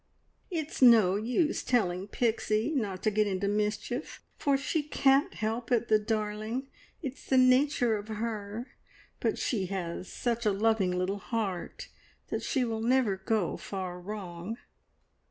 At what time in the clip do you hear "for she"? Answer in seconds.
4.35-4.81